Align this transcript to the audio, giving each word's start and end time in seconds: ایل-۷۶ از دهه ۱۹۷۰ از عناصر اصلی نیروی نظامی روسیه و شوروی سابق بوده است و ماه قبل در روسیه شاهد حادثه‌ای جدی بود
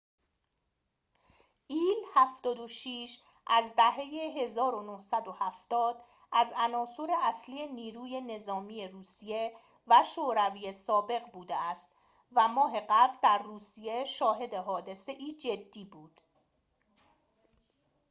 ایل-۷۶ 1.67 3.19
از 3.47 3.73
دهه 3.77 4.29
۱۹۷۰ 4.45 5.95
از 6.31 6.53
عناصر 6.55 7.09
اصلی 7.23 7.67
نیروی 7.67 8.21
نظامی 8.21 8.87
روسیه 8.87 9.57
و 9.87 10.03
شوروی 10.15 10.73
سابق 10.73 11.31
بوده 11.31 11.55
است 11.55 11.89
و 12.31 12.47
ماه 12.47 12.79
قبل 12.89 13.15
در 13.23 13.37
روسیه 13.43 14.05
شاهد 14.05 14.53
حادثه‌ای 14.53 15.31
جدی 15.33 15.85
بود 15.85 16.21